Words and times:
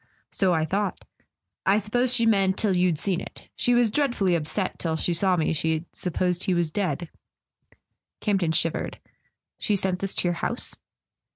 "So 0.31 0.51
I 0.51 0.65
thought. 0.65 1.05
I 1.63 1.77
suppose 1.77 2.11
she 2.11 2.25
meant, 2.25 2.57
till 2.57 2.75
you'd 2.75 2.97
seen 2.97 3.21
it. 3.21 3.43
She 3.55 3.75
was 3.75 3.91
dreadfully 3.91 4.33
upset... 4.33 4.79
till 4.79 4.95
she 4.95 5.13
saw 5.13 5.37
me 5.37 5.53
she'd 5.53 5.85
supposed 5.95 6.45
he 6.45 6.55
was 6.55 6.71
dead." 6.71 7.11
Camp 8.19 8.39
ton 8.41 8.51
shivered. 8.51 8.97
"She 9.59 9.75
sent 9.75 9.99
this 9.99 10.15
to 10.15 10.27
your 10.27 10.33
house?" 10.41 10.79